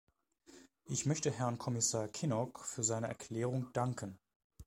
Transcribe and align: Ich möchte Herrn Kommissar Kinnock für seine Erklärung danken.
Ich 0.85 1.05
möchte 1.05 1.29
Herrn 1.29 1.59
Kommissar 1.59 2.07
Kinnock 2.07 2.61
für 2.65 2.81
seine 2.83 3.07
Erklärung 3.07 3.71
danken. 3.73 4.17